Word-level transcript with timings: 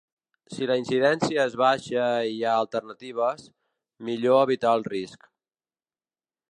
Si 0.53 0.69
la 0.69 0.77
incidència 0.79 1.43
és 1.49 1.57
baixa 1.63 2.07
i 2.31 2.31
hi 2.37 2.41
ha 2.47 2.55
alternatives, 2.63 3.47
millor 4.09 4.43
evitar 4.47 4.75
el 4.79 4.89
risc. 4.95 5.33